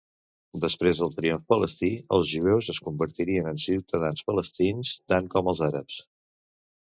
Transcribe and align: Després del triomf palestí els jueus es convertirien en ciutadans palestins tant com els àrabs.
Després 0.61 0.99
del 1.01 1.11
triomf 1.17 1.43
palestí 1.53 1.89
els 2.17 2.31
jueus 2.31 2.69
es 2.73 2.79
convertirien 2.87 3.49
en 3.51 3.61
ciutadans 3.65 4.25
palestins 4.31 4.95
tant 5.13 5.29
com 5.35 5.51
els 5.53 5.61
àrabs. 5.69 5.99